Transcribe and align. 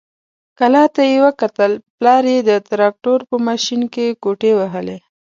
کلا 0.59 0.83
ته 0.93 1.01
يې 1.09 1.17
وکتل، 1.27 1.71
پلار 1.97 2.23
يې 2.33 2.39
د 2.49 2.51
تراکتور 2.69 3.19
په 3.29 3.35
ماشين 3.47 3.81
کې 3.93 4.17
ګوتې 4.23 4.51
وهلې. 4.59 4.97